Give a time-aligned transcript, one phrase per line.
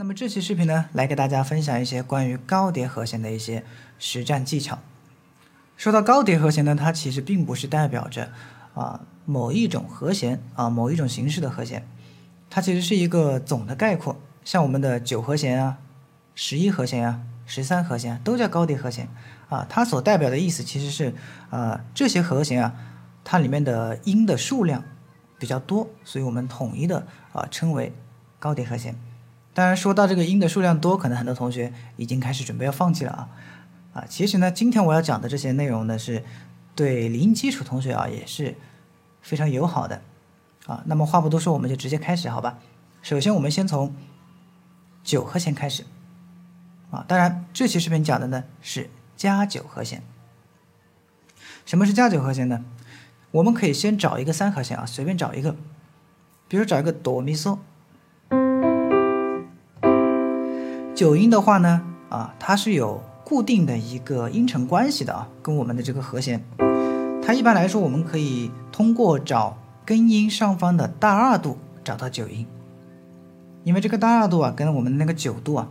[0.00, 3.62] 那么这期视频呢，来给大家分享一些关于高叠和弦的一些
[3.98, 4.78] 实战技巧。
[5.76, 8.32] 说到高叠和弦呢，它其实并不是代表着
[8.72, 11.86] 啊某一种和弦啊某一种形式的和弦，
[12.48, 14.18] 它其实是一个总的概括。
[14.42, 15.76] 像我们的九和弦啊、
[16.34, 19.06] 十一和弦啊、十三和弦啊都叫高叠和弦
[19.50, 21.12] 啊，它所代表的意思其实是
[21.50, 22.74] 啊这些和弦啊，
[23.22, 24.82] 它里面的音的数量
[25.38, 27.92] 比较多，所以我们统一的啊称为
[28.38, 28.98] 高叠和弦。
[29.52, 33.28] 当然，说到这个音的数量多，可能很多同学已经开始准备要放弃了啊
[33.94, 34.04] 啊！
[34.08, 36.24] 其实呢，今天我要讲的这些内容呢，是
[36.76, 38.54] 对零基础同学啊也是
[39.20, 40.02] 非常友好的
[40.66, 40.84] 啊。
[40.86, 42.58] 那么话不多说，我们就直接开始，好吧？
[43.02, 43.92] 首先，我们先从
[45.02, 45.84] 九和弦开始
[46.92, 47.04] 啊。
[47.08, 50.02] 当然，这期视频讲的呢是加九和弦。
[51.66, 52.64] 什么是加九和弦呢？
[53.32, 55.56] 我们可以先找一个三和弦啊，随便找一个，
[56.46, 57.58] 比如找一个哆咪嗦。
[61.00, 66.44] 九音的话呢，啊，它是有固定的一个音程关系的啊，跟我们的这个和弦，
[67.22, 72.46] 它一般来说我们可以通过找根音上方的大二度找到九音，
[73.64, 75.70] 因为这个大二度啊跟我们的那个九度啊，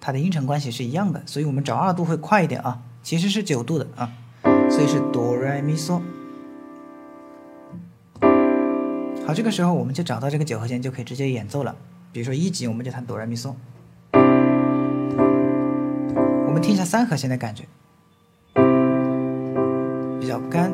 [0.00, 4.12] 它的音程关系是一样的，所以我们找二度会快一点啊，其实是九度的啊，
[4.70, 6.00] 所以是哆来咪嗦。
[9.26, 11.74] 好，这个时候我们就找到这个九和弦就可以直接演奏了，
[12.12, 13.52] 比如说一级我们就弹哆来咪嗦。
[16.64, 17.64] 听一下三和弦的感觉，
[20.18, 20.72] 比较干，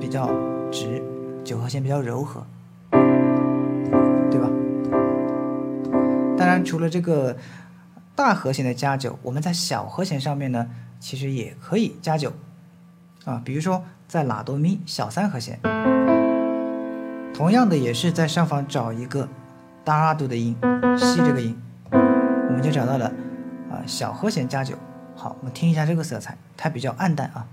[0.00, 0.26] 比较
[0.68, 1.00] 直；
[1.44, 2.44] 九和弦比较柔和，
[2.90, 4.48] 对吧？
[6.36, 7.36] 当然，除了这个
[8.16, 12.32] 大和弦的加九，我们在小和弦上面呢，其实也可以加九
[13.24, 13.40] 啊。
[13.44, 15.60] 比如说，在拉哆咪小三和弦，
[17.32, 19.28] 同样的也是在上方找一个
[19.84, 20.56] 大二度的音，
[20.98, 21.56] 西这个音，
[21.92, 23.06] 我们就找到了
[23.70, 24.74] 啊小和弦加九。
[25.20, 27.48] 好，我们听一下这个色彩，它比较暗淡啊，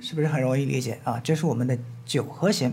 [0.00, 1.20] 是不是很容易理解啊？
[1.24, 2.72] 这是我们的九和弦，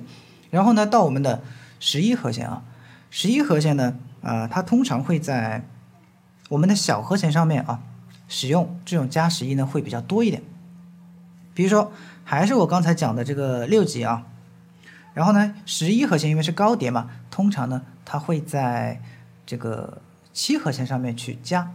[0.52, 1.42] 然后呢，到我们的
[1.80, 2.62] 十一和弦啊，
[3.10, 5.64] 十一和弦呢，啊，它通常会在
[6.50, 7.82] 我们的小和弦上面啊，
[8.28, 10.44] 使用这种加十一呢会比较多一点。
[11.56, 11.92] 比如说，
[12.24, 14.28] 还是我刚才讲的这个六级啊，
[15.16, 19.02] 然后呢，十一和弦因为是高叠嘛，通常呢，它会在
[19.46, 21.72] 这个七和弦上面去加，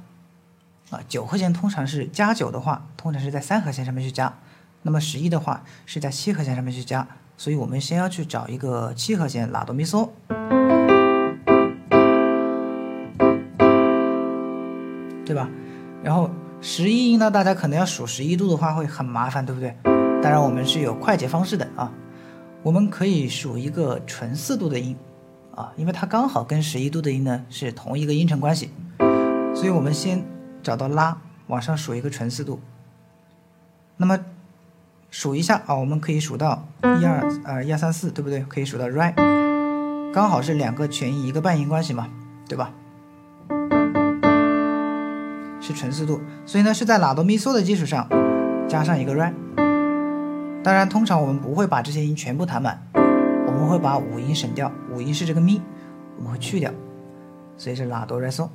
[0.90, 4.38] 啊，九和弦通常是加九的话，通常是在三和弦上面去加，
[4.82, 7.06] 那么十一的话是在七和弦上面去加，
[7.36, 10.08] 所以我们先要去找一个七和弦拉哆咪嗦，
[15.24, 15.48] 对吧？
[16.02, 16.30] 然后
[16.60, 19.76] 十一音呢，大家可能要数十一度的话会很麻烦，对不对？
[20.22, 21.92] 当然我们是有快捷方式的啊，
[22.62, 24.96] 我们可以数一个纯四度的音。
[25.58, 28.70] 啊，因为它刚好跟十一度的音呢是同一个音程关系，
[29.56, 30.24] 所以我们先
[30.62, 32.60] 找到拉，往上数一个纯四度。
[33.96, 34.16] 那么
[35.10, 36.64] 数一下啊，我们可以数到
[37.00, 38.40] 一二呃一二三四，对不对？
[38.42, 39.12] 可以数到 re，
[40.14, 42.08] 刚好是两个全音一个半音关系嘛，
[42.48, 42.70] 对吧？
[45.60, 48.08] 是纯四度，所以呢是在拉哆咪嗦的基础上
[48.68, 49.32] 加上一个 re。
[50.62, 52.80] 当然，通常我们不会把这些音全部弹满。
[53.58, 55.60] 我们会把五音省掉，五音是这个咪，
[56.16, 56.70] 我们会去掉，
[57.56, 58.48] 所以是拉哆来嗦。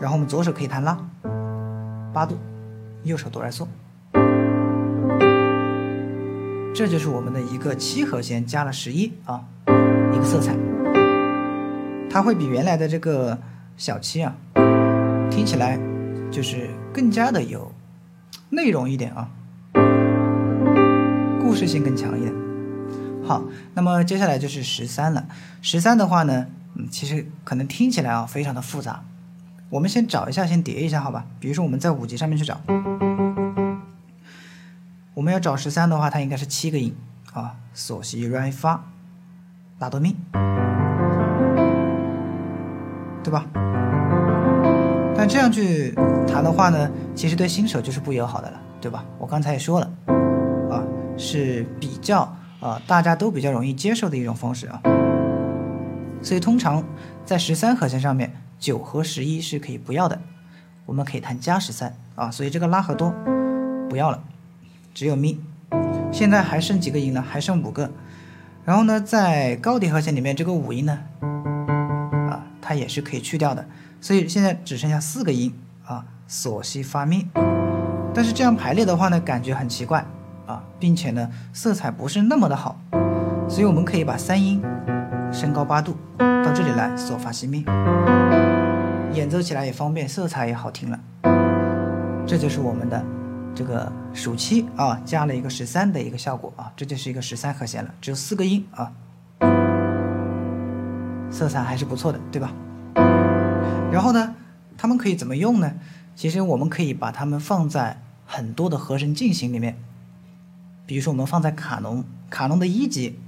[0.00, 0.98] 然后我们左手可以弹拉，
[2.10, 2.38] 八度，
[3.02, 3.66] 右手哆来嗦，
[6.74, 10.56] 这就是我们的一个七和弦加了十一啊，一个色彩，
[12.08, 13.38] 它会比原来的这个
[13.76, 14.34] 小七啊，
[15.30, 15.78] 听起来
[16.30, 17.70] 就是更加的有
[18.48, 19.28] 内容一点啊。
[21.52, 22.32] 故事性更强一点。
[23.22, 25.26] 好，那么接下来就是十三了。
[25.60, 26.46] 十三的话呢，
[26.76, 29.04] 嗯，其实可能听起来啊非常的复杂。
[29.68, 31.26] 我们先找一下，先叠一下，好吧？
[31.38, 32.58] 比如说我们在五级上面去找，
[35.12, 36.96] 我们要找十三的话，它应该是七个音
[37.34, 38.86] 啊，嗦西来发
[39.78, 40.16] 拉哆咪，
[43.22, 43.44] 对吧？
[45.14, 45.90] 但这样去
[46.26, 49.04] 弹的话呢，其实对新手就是不友好的了，对吧？
[49.18, 49.91] 我刚才也说了。
[51.16, 54.80] 是比较啊，大家都比较容易接受的一种方式啊，
[56.22, 56.84] 所以通常
[57.24, 60.20] 在十三和弦上面，九和十一是可以不要的，
[60.86, 63.14] 我们可以弹加十三啊，所以这个拉和哆
[63.88, 64.22] 不要了，
[64.94, 65.40] 只有咪。
[66.12, 67.22] 现在还剩几个音呢？
[67.22, 67.90] 还剩五个，
[68.64, 70.98] 然后呢，在高叠和弦里面，这个五音呢，
[72.30, 73.66] 啊，它也是可以去掉的，
[74.00, 75.54] 所以现在只剩下四个音
[75.86, 77.26] 啊，嗦西发咪。
[78.14, 80.04] 但是这样排列的话呢，感觉很奇怪。
[80.46, 82.80] 啊，并且呢，色彩不是那么的好。
[83.48, 84.62] 所以我们可以把三音
[85.32, 87.64] 升高八度，到这里来索发西咪，
[89.12, 90.98] 演奏起来也方便，色彩也好听了。
[92.26, 93.04] 这就是我们的
[93.54, 98.92] 这个属七啊，加了一个十三的一个效果啊，这就是一个十三和弦了，只有四个音啊，
[101.30, 102.52] 色彩还是不错的，对吧？
[103.92, 104.34] 然后呢，
[104.78, 105.72] 它们可以怎么用呢？
[106.14, 109.76] 其实我们可以把它们放在很多的和声进行里面，
[110.86, 113.18] 比如说我们放在卡农，卡农的一级。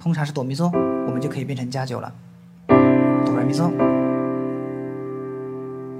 [0.00, 0.70] 通常是哆咪嗦，
[1.06, 2.12] 我们就可以变成加九了，
[2.68, 3.70] 哆来咪嗦。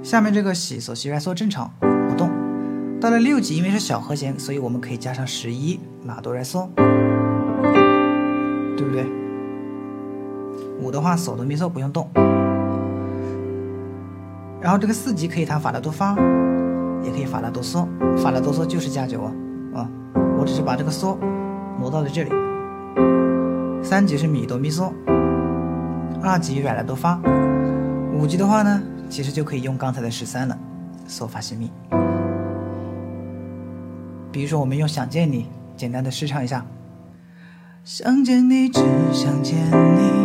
[0.03, 2.29] 下面这个西嗦西来嗦正常不动。
[3.01, 6.67] 到了六级，因为是小和弦，所以我们可以加上十一拉哆来嗦，
[8.77, 9.05] 对不对？
[10.79, 12.07] 五的话，嗦哆咪嗦不用动。
[14.61, 16.15] 然后这个四级可以弹法拉哆发，
[17.03, 17.87] 也可以法拉哆嗦，
[18.17, 19.33] 法拉哆嗦就是加九啊
[19.73, 19.89] 啊！
[20.45, 21.17] 只是把这个嗦
[21.79, 22.31] 挪到了这里。
[23.83, 24.91] 三级是米哆咪嗦，
[26.21, 27.19] 二级软了哆发，
[28.13, 30.57] 五级的话呢，其实就可以用刚才的十三了，
[31.07, 31.71] 嗦发西咪。
[34.31, 35.47] 比如说，我们用想见你，
[35.77, 36.65] 简单的试唱一下。
[37.83, 38.81] 想见你，只
[39.13, 40.24] 想见你，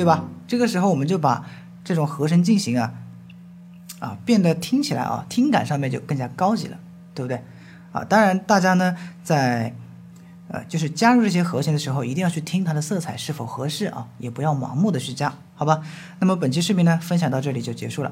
[0.00, 0.24] 对吧？
[0.46, 1.44] 这个时候我们就把
[1.84, 2.94] 这种和声进行啊，
[3.98, 6.78] 啊，变得听起来啊，听感上面就更加高级了，
[7.14, 7.42] 对不对？
[7.92, 9.74] 啊，当然大家呢在
[10.48, 15.82] 呃就是加入这些和弦的时候，一定要去听它的色彩是否合适啊，也不要盲目的去加，好吧？
[16.18, 18.10] 那么本期视频呢分享到这里就结束了。